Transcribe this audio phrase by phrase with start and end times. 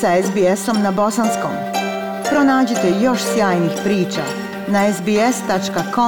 [0.00, 1.50] sa SBS-om na bosanskom.
[2.30, 4.22] Pronađite još sjajnih priča
[4.68, 6.02] na sbs.com.au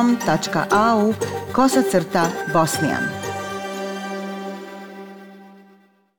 [1.52, 3.02] kosacrta bosnijan.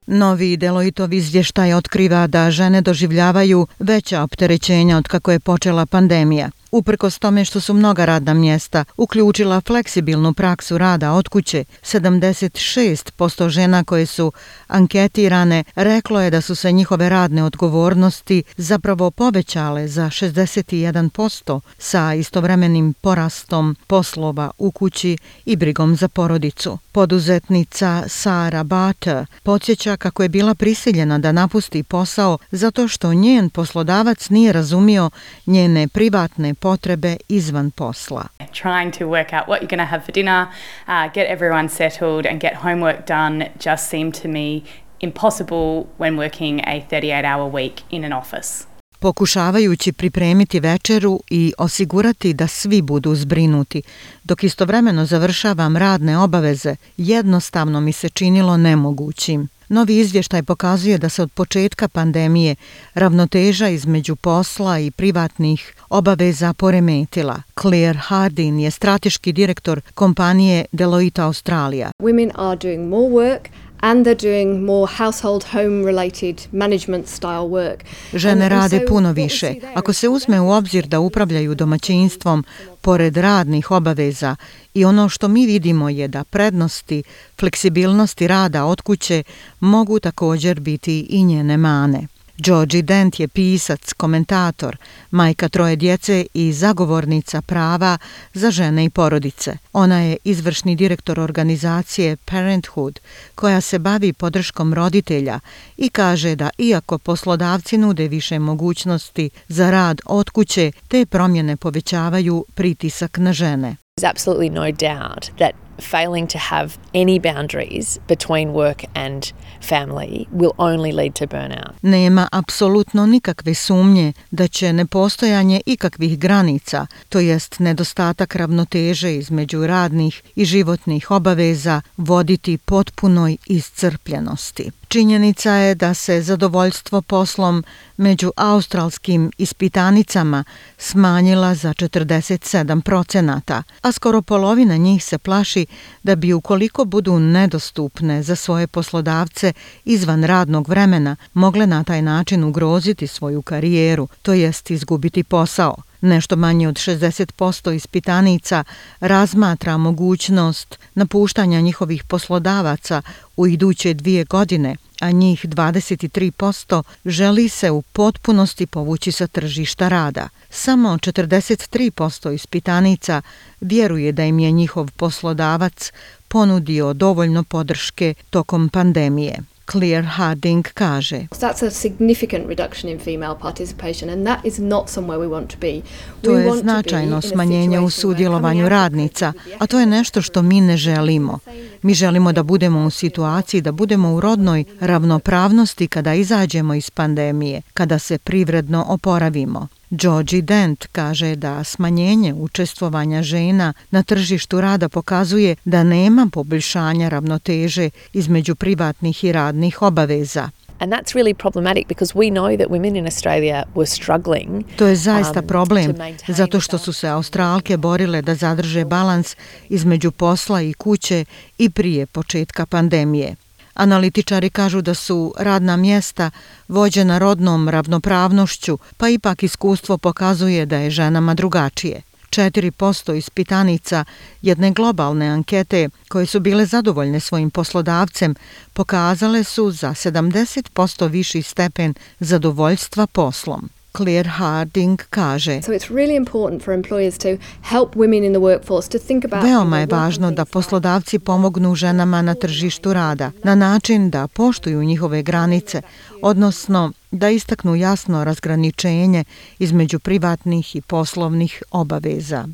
[0.08, 6.50] Novi Deloitov izvještaj otkriva da žene doživljavaju veća opterećenja od kako je počela pandemija.
[6.72, 13.84] Uprkos tome što su mnoga radna mjesta uključila fleksibilnu praksu rada od kuće, 76% žena
[13.84, 14.32] koje su
[14.68, 22.94] anketirane reklo je da su se njihove radne odgovornosti zapravo povećale za 61% sa istovremenim
[22.94, 26.78] porastom poslova u kući i brigom za porodicu.
[26.92, 34.30] Poduzetnica Sara Bata podsjeća kako je bila prisiljena da napusti posao zato što njen poslodavac
[34.30, 35.10] nije razumio
[35.46, 38.28] njene privatne potrebe izvan posla.
[38.62, 40.48] Trying to work out what you're going to have for dinner,
[40.88, 44.62] uh, get everyone settled and get homework done just seemed to me
[45.00, 48.70] impossible when working a 38-hour week in an office.
[49.00, 53.82] Pokušavajući pripremiti večeru i osigurati da svi budu zbrinuti,
[54.24, 59.48] dok istovremeno završavam radne obaveze, jednostavno mi se činilo nemogućim.
[59.70, 62.56] Novi izvještaj pokazuje da se od početka pandemije
[62.94, 67.42] ravnoteža između posla i privatnih obaveza poremetila.
[67.62, 71.92] Claire Hardin je strateški direktor kompanije Deloitte Australia.
[72.00, 73.40] Women are doing more work
[73.82, 77.84] and they're doing more household home related management style work.
[78.14, 79.54] Žene rade puno više.
[79.76, 82.44] Ako se uzme u obzir da upravljaju domaćinstvom
[82.82, 84.36] pored radnih obaveza
[84.74, 87.04] i ono što mi vidimo je da prednosti
[87.40, 89.24] fleksibilnosti rada od kuće
[89.60, 92.08] mogu također biti i njene mane.
[92.40, 94.78] Georgie Dent je pisac, komentator,
[95.12, 97.98] majka troje djece i zagovornica prava
[98.34, 99.58] za žene i porodice.
[99.74, 103.00] Ona je izvršni direktor organizacije Parenthood,
[103.36, 105.40] koja se bavi podrškom roditelja
[105.78, 112.46] i kaže da iako poslodavci nude više mogućnosti za rad od kuće, te promjene povećavaju
[112.54, 113.76] pritisak na žene.
[114.00, 120.54] There's absolutely no doubt that failing to have any boundaries between work and family will
[120.58, 121.74] only lead to burnout.
[121.82, 130.22] Nema apsolutno nikakve sumnje da će nepostojanje ikakvih granica, to jest nedostatak ravnoteže između radnih
[130.36, 134.72] i životnih obaveza, voditi potpunoj iscrpljenosti.
[134.90, 137.64] Činjenica je da se zadovoljstvo poslom
[137.98, 140.44] među australskim ispitanicama
[140.78, 145.66] smanjila za 47 procenata, a skoro polovina njih se plaši
[146.04, 149.54] da bi ukoliko budu nedostupne za svoje poslodavce
[149.86, 155.76] izvan radnog vremena, mogle na taj način ugroziti svoju karijeru, to jest izgubiti posao.
[156.02, 158.64] Nešto manje od 60% ispitanica
[159.00, 163.02] razmatra mogućnost napuštanja njihovih poslodavaca
[163.38, 170.30] u iduće dvije godine, a njih 23% želi se u potpunosti povući sa tržišta rada.
[170.50, 173.22] Samo 43% ispitanica
[173.62, 175.92] vjeruje da im je njihov poslodavac
[176.28, 179.40] ponudio dovoljno podrške tokom pandemije.
[179.72, 181.28] Claire Harding kaže.
[181.32, 185.58] That's a significant reduction in female participation and that is not somewhere we want to
[185.62, 185.82] be.
[186.22, 191.40] To je značajno smanjenje u sudjelovanju radnica, a to je nešto što mi ne želimo.
[191.82, 197.62] Mi želimo da budemo u situaciji da budemo u rodnoj ravnopravnosti kada izađemo iz pandemije,
[197.74, 199.68] kada se privredno oporavimo.
[199.90, 207.90] Georgie Dent kaže da smanjenje učestvovanja žena na tržištu rada pokazuje da nema poboljšanja ravnoteže
[208.14, 210.50] između privatnih i radnih obaveza.
[210.80, 214.64] And that's really problematic because we know that women in Australia were struggling.
[214.76, 215.96] To je zaista um, problem
[216.28, 219.36] zato što su se Australke borile da zadrže balans
[219.70, 221.26] između posla i kuće
[221.58, 223.36] i prije početka pandemije.
[223.74, 226.32] Analitičari kažu da su radna mjesta
[226.68, 232.02] vođena rodnom ravnopravnošću, pa ipak iskustvo pokazuje da je ženama drugačije.
[232.30, 234.06] 4% ispitanica
[234.42, 238.36] jedne globalne ankete koje su bile zadovoljne svojim poslodavcem
[238.74, 243.70] pokazale su za 70% viši stepen zadovoljstva poslom.
[243.92, 245.62] Claire Harding kaže.
[245.62, 247.30] So it's really important for employers to
[247.62, 252.22] help women in the workforce to think about Veoma je važno da poslodavci pomognu ženama
[252.22, 255.82] na tržištu rada na način da poštuju njihove granice,
[256.22, 259.24] odnosno da istaknu jasno razgraničenje
[259.60, 262.48] između privatnih i poslovnih obaveza.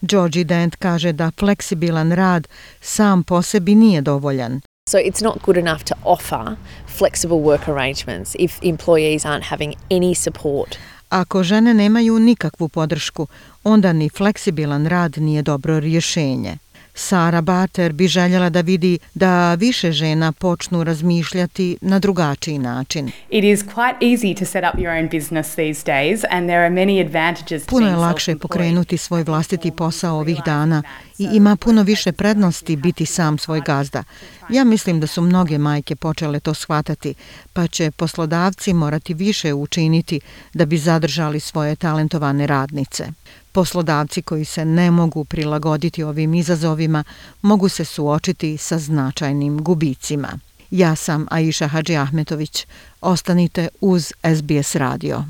[0.00, 2.48] Georgie Dent kaže da fleksibilan rad
[2.80, 4.60] sam po sebi nije dovoljan.
[4.88, 6.56] So it's not good enough to offer
[6.98, 10.76] flexible work arrangements if employees aren't having any support.
[11.08, 13.26] Ako žene nemaju nikakvu podršku,
[13.64, 16.56] onda ni fleksibilan rad nije dobro rješenje.
[16.94, 23.10] Sara Barter bi željela da vidi da više žena počnu razmišljati na drugačiji način.
[23.30, 26.70] It is quite easy to set up your own business these days and there are
[26.70, 30.82] many advantages to Puno je lakše pokrenuti svoj vlastiti posao ovih dana
[31.18, 34.04] i ima puno više prednosti biti sam svoj gazda.
[34.48, 37.14] Ja mislim da su mnoge majke počele to shvatati,
[37.52, 40.20] pa će poslodavci morati više učiniti
[40.54, 43.06] da bi zadržali svoje talentovane radnice.
[43.52, 47.04] Poslodavci koji se ne mogu prilagoditi ovim izazovima
[47.42, 50.38] mogu se suočiti sa značajnim gubicima.
[50.70, 52.66] Ja sam Aisha Hadži Ahmetović.
[53.00, 55.24] Ostanite uz SBS radio.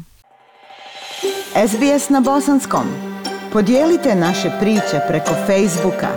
[1.68, 2.86] SBS na bosanskom.
[3.52, 6.08] Podijelite naše priče preko Facebooka.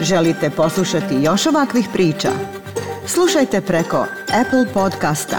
[0.00, 2.32] Želite poslušati još ovakvih priča?
[3.06, 4.06] Slušajte preko
[4.40, 5.38] Apple podcasta,